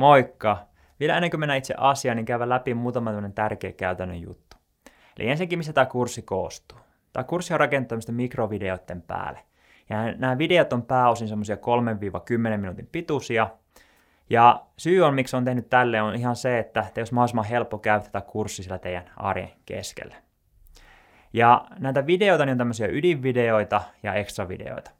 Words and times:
Moikka! 0.00 0.66
Vielä 1.00 1.16
ennen 1.16 1.30
kuin 1.30 1.40
mennään 1.40 1.58
itse 1.58 1.74
asiaan, 1.76 2.16
niin 2.16 2.24
käydään 2.24 2.48
läpi 2.48 2.74
muutama 2.74 3.10
tärkeä 3.34 3.72
käytännön 3.72 4.20
juttu. 4.20 4.56
Eli 5.18 5.28
ensinnäkin, 5.28 5.58
missä 5.58 5.72
tämä 5.72 5.86
kurssi 5.86 6.22
koostuu. 6.22 6.78
Tämä 7.12 7.24
kurssi 7.24 7.54
on 7.54 7.60
rakentunut 7.60 8.04
mikrovideoiden 8.10 9.02
päälle. 9.02 9.40
Ja 9.90 10.12
nämä 10.12 10.38
videot 10.38 10.72
on 10.72 10.82
pääosin 10.82 11.28
semmoisia 11.28 11.56
3-10 11.56 11.58
minuutin 12.56 12.88
pituisia. 12.92 13.50
Ja 14.30 14.66
syy 14.76 15.02
on, 15.02 15.14
miksi 15.14 15.36
on 15.36 15.44
tehnyt 15.44 15.70
tälle, 15.70 16.02
on 16.02 16.14
ihan 16.14 16.36
se, 16.36 16.58
että 16.58 16.86
te 16.94 17.00
olisi 17.00 17.14
mahdollisimman 17.14 17.44
helppo 17.44 17.78
käyttää 17.78 18.12
tätä 18.12 18.30
kurssia 18.30 18.62
sillä 18.62 18.78
teidän 18.78 19.10
arjen 19.16 19.50
keskellä. 19.66 20.16
Ja 21.32 21.66
näitä 21.78 22.06
videoita 22.06 22.46
niin 22.46 22.52
on 22.52 22.58
tämmöisiä 22.58 22.86
ydinvideoita 22.86 23.80
ja 24.02 24.14
ekstravideoita. 24.14 24.90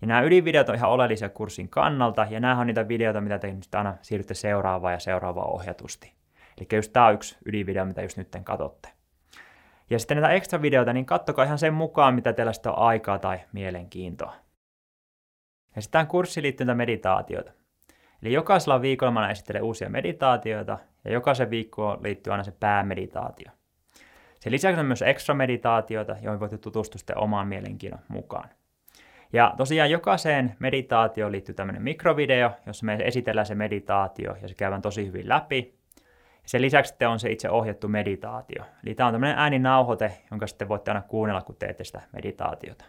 Ja 0.00 0.06
nämä 0.06 0.20
ydinvideot 0.20 0.68
on 0.68 0.74
ihan 0.74 0.90
oleellisia 0.90 1.28
kurssin 1.28 1.68
kannalta, 1.68 2.26
ja 2.30 2.40
nämä 2.40 2.60
on 2.60 2.66
niitä 2.66 2.88
videoita, 2.88 3.20
mitä 3.20 3.38
te 3.38 3.52
nyt 3.52 3.74
aina 3.74 3.96
siirrytte 4.02 4.34
seuraavaan 4.34 4.94
ja 4.94 5.00
seuraavaan 5.00 5.50
ohjatusti. 5.50 6.12
Eli 6.58 6.66
just 6.72 6.92
tämä 6.92 7.06
on 7.06 7.14
yksi 7.14 7.36
ydinvideo, 7.46 7.84
mitä 7.84 8.02
just 8.02 8.16
nyt 8.16 8.36
katsotte. 8.44 8.88
Ja 9.90 9.98
sitten 9.98 10.16
näitä 10.16 10.34
ekstra 10.34 10.62
videoita, 10.62 10.92
niin 10.92 11.06
kattokaa 11.06 11.44
ihan 11.44 11.58
sen 11.58 11.74
mukaan, 11.74 12.14
mitä 12.14 12.32
teillä 12.32 12.52
sitten 12.52 12.72
on 12.72 12.78
aikaa 12.78 13.18
tai 13.18 13.40
mielenkiintoa. 13.52 14.34
Ja 15.76 15.82
sitten 15.82 16.06
kurssiin 16.06 16.42
liittyy 16.42 16.66
näitä 16.66 16.76
meditaatioita. 16.76 17.52
Eli 18.22 18.32
jokaisella 18.32 18.82
viikolla 18.82 19.12
mä 19.12 19.30
esittelen 19.30 19.62
uusia 19.62 19.90
meditaatioita, 19.90 20.78
ja 21.04 21.12
jokaisen 21.12 21.50
viikkoon 21.50 22.02
liittyy 22.02 22.32
aina 22.32 22.44
se 22.44 22.52
päämeditaatio. 22.60 23.50
Sen 24.40 24.52
lisäksi 24.52 24.80
on 24.80 24.86
myös 24.86 25.02
ekstra 25.02 25.34
meditaatioita, 25.34 26.16
joihin 26.22 26.40
voitte 26.40 26.58
tutustua 26.58 26.98
sitten 26.98 27.18
omaan 27.18 27.48
mielenkiinnon 27.48 28.00
mukaan. 28.08 28.48
Ja 29.32 29.54
tosiaan 29.56 29.90
jokaiseen 29.90 30.56
meditaatioon 30.58 31.32
liittyy 31.32 31.54
tämmöinen 31.54 31.82
mikrovideo, 31.82 32.50
jossa 32.66 32.86
me 32.86 32.98
esitellään 33.04 33.46
se 33.46 33.54
meditaatio 33.54 34.36
ja 34.42 34.48
se 34.48 34.54
käydään 34.54 34.82
tosi 34.82 35.06
hyvin 35.06 35.28
läpi. 35.28 35.78
Sen 36.46 36.62
lisäksi 36.62 36.88
sitten 36.88 37.08
on 37.08 37.20
se 37.20 37.30
itse 37.30 37.50
ohjattu 37.50 37.88
meditaatio. 37.88 38.64
Eli 38.84 38.94
tämä 38.94 39.06
on 39.06 39.14
tämmöinen 39.14 39.38
ääninauhoite, 39.38 40.12
jonka 40.30 40.46
sitten 40.46 40.68
voitte 40.68 40.90
aina 40.90 41.02
kuunnella, 41.02 41.42
kun 41.42 41.56
teette 41.56 41.84
sitä 41.84 42.00
meditaatiota. 42.12 42.84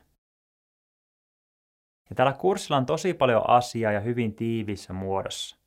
Ja 2.10 2.16
tällä 2.16 2.34
kurssilla 2.34 2.78
on 2.78 2.86
tosi 2.86 3.14
paljon 3.14 3.50
asiaa 3.50 3.92
ja 3.92 4.00
hyvin 4.00 4.36
tiivissä 4.36 4.94
muodossa. 4.94 5.60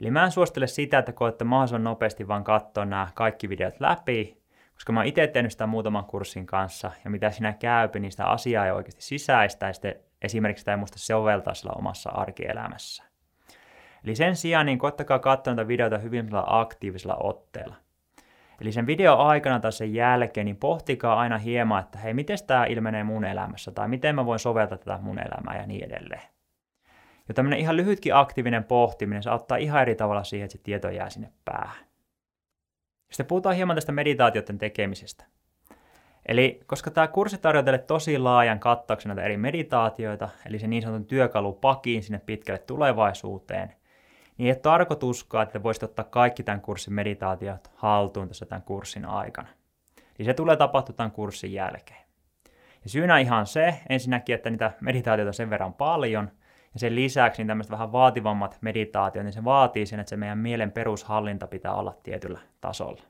Eli 0.00 0.10
mä 0.10 0.24
en 0.24 0.30
suosittele 0.30 0.66
sitä, 0.66 0.98
että 0.98 1.12
koette 1.12 1.44
mahdollisimman 1.44 1.84
nopeasti 1.84 2.28
vaan 2.28 2.44
katsoa 2.44 2.84
nämä 2.84 3.08
kaikki 3.14 3.48
videot 3.48 3.80
läpi, 3.80 4.42
koska 4.76 4.92
mä 4.92 5.00
oon 5.00 5.06
itse 5.06 5.26
tehnyt 5.26 5.52
sitä 5.52 5.66
muutaman 5.66 6.04
kurssin 6.04 6.46
kanssa, 6.46 6.90
ja 7.04 7.10
mitä 7.10 7.30
siinä 7.30 7.52
käypi, 7.52 8.00
niin 8.00 8.10
sitä 8.10 8.24
asiaa 8.24 8.66
ei 8.66 8.72
oikeasti 8.72 9.02
sisäistä, 9.02 9.66
ja 9.66 9.72
sitten 9.72 9.94
esimerkiksi 10.22 10.60
sitä 10.60 10.70
ei 10.70 10.76
muista 10.76 10.98
soveltaa 10.98 11.54
sillä 11.54 11.72
omassa 11.76 12.10
arkielämässä. 12.10 13.04
Eli 14.04 14.14
sen 14.14 14.36
sijaan 14.36 14.66
niin 14.66 14.78
koittakaa 14.78 15.18
katsoa 15.18 15.54
näitä 15.54 15.68
videoita 15.68 15.98
hyvin 15.98 16.28
aktiivisella 16.46 17.16
otteella. 17.20 17.74
Eli 18.60 18.72
sen 18.72 18.86
video 18.86 19.16
aikana 19.16 19.60
tai 19.60 19.72
sen 19.72 19.94
jälkeen, 19.94 20.44
niin 20.44 20.56
pohtikaa 20.56 21.20
aina 21.20 21.38
hieman, 21.38 21.82
että 21.82 21.98
hei, 21.98 22.14
miten 22.14 22.38
tämä 22.46 22.64
ilmenee 22.64 23.04
mun 23.04 23.24
elämässä, 23.24 23.70
tai 23.70 23.88
miten 23.88 24.14
mä 24.14 24.26
voin 24.26 24.38
soveltaa 24.38 24.78
tätä 24.78 24.98
mun 25.02 25.18
elämää 25.18 25.56
ja 25.60 25.66
niin 25.66 25.84
edelleen. 25.84 26.22
Ja 27.28 27.34
tämmöinen 27.34 27.58
ihan 27.58 27.76
lyhytkin 27.76 28.14
aktiivinen 28.14 28.64
pohtiminen, 28.64 29.22
se 29.22 29.30
auttaa 29.30 29.56
ihan 29.56 29.82
eri 29.82 29.94
tavalla 29.94 30.24
siihen, 30.24 30.44
että 30.44 30.58
se 30.58 30.62
tieto 30.62 30.90
jää 30.90 31.10
sinne 31.10 31.32
päähän. 31.44 31.86
Sitten 33.10 33.26
puhutaan 33.26 33.56
hieman 33.56 33.76
tästä 33.76 33.92
meditaatioiden 33.92 34.58
tekemisestä. 34.58 35.24
Eli 36.28 36.60
koska 36.66 36.90
tämä 36.90 37.08
kurssi 37.08 37.38
tarjoaa 37.38 37.62
teille 37.62 37.78
tosi 37.78 38.18
laajan 38.18 38.60
kattauksen 38.60 39.08
näitä 39.08 39.22
eri 39.22 39.36
meditaatioita, 39.36 40.28
eli 40.46 40.58
se 40.58 40.66
niin 40.66 40.82
sanotun 40.82 41.06
työkalupakin 41.06 42.02
sinne 42.02 42.18
pitkälle 42.18 42.58
tulevaisuuteen, 42.58 43.72
niin 44.38 44.48
ei 44.48 44.60
tarkoituskaan, 44.60 45.42
että 45.42 45.62
voisit 45.62 45.82
ottaa 45.82 46.04
kaikki 46.04 46.42
tämän 46.42 46.60
kurssin 46.60 46.94
meditaatiot 46.94 47.70
haltuun 47.74 48.28
tässä 48.28 48.46
tämän 48.46 48.62
kurssin 48.62 49.04
aikana. 49.04 49.48
Eli 50.18 50.26
se 50.26 50.34
tulee 50.34 50.56
tapahtua 50.56 50.94
tämän 50.94 51.10
kurssin 51.10 51.52
jälkeen. 51.52 52.00
Ja 52.84 52.90
syynä 52.90 53.18
ihan 53.18 53.46
se, 53.46 53.80
ensinnäkin, 53.88 54.34
että 54.34 54.50
niitä 54.50 54.72
meditaatioita 54.80 55.28
on 55.28 55.34
sen 55.34 55.50
verran 55.50 55.74
paljon, 55.74 56.30
ja 56.76 56.80
sen 56.80 56.94
lisäksi 56.94 57.40
niin 57.40 57.46
tämmöiset 57.46 57.70
vähän 57.70 57.92
vaativammat 57.92 58.58
meditaatiot, 58.60 59.24
niin 59.24 59.32
se 59.32 59.44
vaatii 59.44 59.86
sen, 59.86 60.00
että 60.00 60.10
se 60.10 60.16
meidän 60.16 60.38
mielen 60.38 60.72
perushallinta 60.72 61.46
pitää 61.46 61.74
olla 61.74 61.94
tietyllä 62.02 62.40
tasolla. 62.60 63.02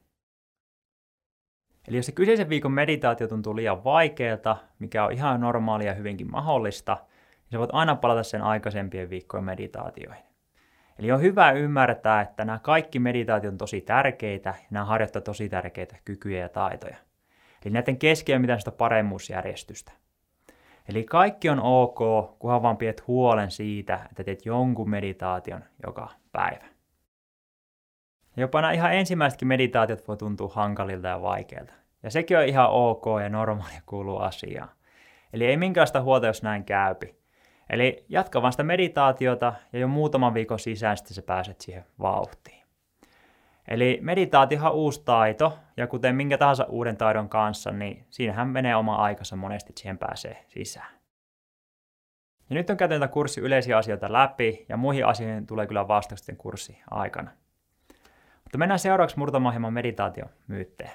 Eli 1.89 1.97
jos 1.97 2.07
se 2.07 2.13
kyseisen 2.13 2.49
viikon 2.49 2.73
meditaatio 2.73 3.29
tuntuu 3.29 3.57
liian 3.57 3.85
vaikealta, 3.85 4.57
mikä 4.79 5.05
on 5.05 5.13
ihan 5.13 5.41
normaalia 5.41 5.89
ja 5.89 5.95
hyvinkin 5.95 6.31
mahdollista, 6.31 6.95
niin 6.95 7.51
sä 7.53 7.59
voit 7.59 7.71
aina 7.73 7.97
palata 7.97 8.23
sen 8.23 8.43
aikaisempien 8.43 9.11
viikkojen 9.11 9.45
meditaatioihin. 9.45 10.25
Eli 10.99 11.13
on 11.13 11.21
hyvä 11.21 11.51
ymmärtää, 11.51 12.21
että 12.21 12.45
nämä 12.45 12.59
kaikki 12.59 12.99
meditaatiot 12.99 13.53
on 13.53 13.59
tosi 13.59 13.81
tärkeitä 13.81 14.49
ja 14.49 14.67
nämä 14.71 14.85
harjoittaa 14.85 15.23
tosi 15.23 15.49
tärkeitä 15.49 15.97
kykyjä 16.05 16.41
ja 16.41 16.49
taitoja. 16.49 16.97
Eli 17.65 17.73
näiden 17.73 17.99
keskiöön 17.99 18.41
mitään 18.41 18.59
sitä 18.59 18.73
paremmuusjärjestystä. 18.73 19.93
Eli 20.89 21.05
kaikki 21.05 21.49
on 21.49 21.61
ok, 21.61 21.99
kunhan 22.39 22.63
vaan 22.63 22.77
pidät 22.77 23.07
huolen 23.07 23.51
siitä, 23.51 24.01
että 24.11 24.25
teet 24.25 24.47
jonkun 24.47 24.91
meditaation 24.91 25.65
joka 25.87 26.09
päivä. 26.33 26.65
Jopa 28.37 28.61
nämä 28.61 28.73
ihan 28.73 28.95
ensimmäisetkin 28.95 29.49
meditaatiot 29.49 30.09
voi 30.09 30.17
tuntua 30.17 30.53
hankalilta 30.55 31.09
ja 31.09 31.23
vaikeilta. 31.23 31.73
Ja 32.03 32.11
sekin 32.11 32.39
on 32.39 32.45
ihan 32.45 32.71
ok 32.71 33.05
ja 33.23 33.29
normaalia 33.29 33.81
kuuluu 33.87 34.19
asiaan. 34.19 34.69
Eli 35.33 35.47
ei 35.47 35.57
minkäänlaista 35.57 36.03
huolta, 36.03 36.27
jos 36.27 36.43
näin 36.43 36.65
käypi. 36.65 37.17
Eli 37.71 38.05
jatka 38.09 38.43
vaan 38.43 38.53
sitä 38.53 38.63
meditaatiota 38.63 39.53
ja 39.73 39.79
jo 39.79 39.89
muutaman 39.89 40.35
viikon 40.35 40.59
sisään 40.59 40.97
sitten 40.97 41.15
sä 41.15 41.23
pääset 41.23 41.61
siihen 41.61 41.85
vauhtiin. 42.01 42.66
Eli 43.69 43.99
meditaatiohan 44.03 44.73
on 44.73 44.79
uusi 44.79 45.03
taito, 45.05 45.59
ja 45.77 45.87
kuten 45.87 46.17
minkä 46.17 46.39
tahansa 46.39 46.65
uuden 46.65 46.97
taidon 46.97 47.29
kanssa, 47.29 47.71
niin 47.71 48.07
siinähän 48.11 48.49
menee 48.49 48.77
oma 48.77 48.97
aikansa 48.97 49.37
monesti, 49.37 49.71
että 49.71 49.81
siihen 49.81 49.99
pääsee 49.99 50.45
sisään. 50.49 50.97
Ja 52.51 52.55
nyt 52.55 52.71
on 52.71 52.77
käyty 52.77 52.99
näitä 52.99 53.13
kurssin 53.13 53.45
yleisiä 53.45 53.79
asioita 53.79 54.13
läpi, 54.13 54.67
ja 54.69 54.77
muihin 54.77 55.07
asioihin 55.07 55.47
tulee 55.47 55.67
kyllä 55.67 55.89
vastaukset 55.89 56.39
kurssi 56.39 56.79
aikana. 56.91 57.31
Mutta 58.45 58.59
mennään 58.59 58.79
seuraavaksi 58.79 59.19
murtamaan 59.19 59.53
hieman 59.53 59.73
meditaatiomyyttejä. 59.73 60.91